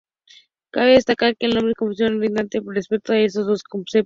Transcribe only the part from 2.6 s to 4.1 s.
respecto a estos dos conceptos.